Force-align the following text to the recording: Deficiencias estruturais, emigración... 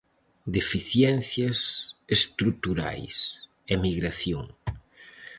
Deficiencias 0.57 1.59
estruturais, 2.17 3.15
emigración... 3.77 4.45